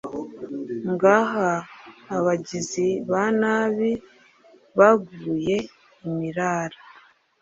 [0.91, 1.51] ngaha
[2.17, 3.91] abagizi ba nabi
[4.77, 5.57] baguye
[6.07, 6.77] imirara